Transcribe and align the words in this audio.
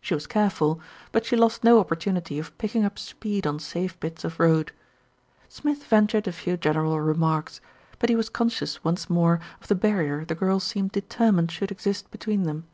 She 0.00 0.14
was 0.14 0.26
careful; 0.26 0.80
but 1.12 1.24
she 1.24 1.36
lost 1.36 1.62
no 1.62 1.78
opportunity 1.78 2.36
of 2.40 2.58
picking 2.58 2.84
up 2.84 2.98
speed 2.98 3.46
on 3.46 3.60
safe 3.60 3.94
bits 4.00 4.24
of 4.24 4.40
road. 4.40 4.72
Smith 5.48 5.84
ventured 5.86 6.26
a 6.26 6.32
few 6.32 6.56
general 6.56 6.98
remarks; 7.00 7.60
but 8.00 8.10
he 8.10 8.16
was 8.16 8.28
conscious 8.28 8.82
once 8.82 9.08
more 9.08 9.38
of 9.60 9.68
the 9.68 9.76
barrier 9.76 10.24
the 10.24 10.34
girl 10.34 10.58
seemed 10.58 10.90
de 10.90 11.02
termined 11.02 11.52
should 11.52 11.70
exist 11.70 12.10
between 12.10 12.42
them. 12.42 12.64